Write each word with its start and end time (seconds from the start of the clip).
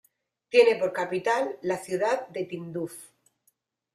Tiene 0.49 0.77
por 0.77 0.93
capital 0.93 1.59
la 1.61 1.77
ciudad 1.77 2.27
de 2.29 2.45
Tinduf. 2.45 2.95